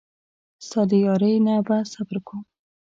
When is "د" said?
0.89-0.91